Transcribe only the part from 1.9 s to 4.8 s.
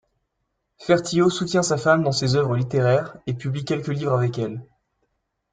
dans ses œuvres littéraires et publie quelques livres avec elle.